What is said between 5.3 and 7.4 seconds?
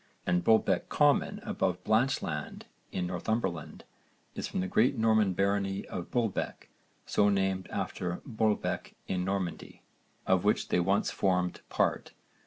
barony of Bulbeck, so